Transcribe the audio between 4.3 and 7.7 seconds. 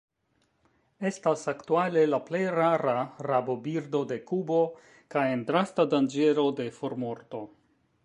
Kubo, kaj en drasta danĝero de formorto.